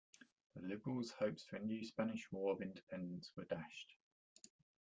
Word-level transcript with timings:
The 0.55 0.63
liberals' 0.63 1.11
hopes 1.11 1.43
for 1.43 1.57
a 1.57 1.63
new 1.63 1.85
Spanish 1.85 2.27
War 2.31 2.53
of 2.53 2.61
Independence 2.63 3.31
were 3.35 3.45
dashed. 3.45 3.93